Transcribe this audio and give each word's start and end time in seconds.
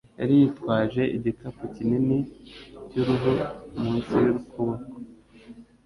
Yari 0.19 0.33
yitwaje 0.41 1.03
igikapu 1.17 1.63
kinini 1.75 2.17
cy'uruhu 2.87 3.31
munsi 3.81 4.13
y'ukuboko 4.25 4.91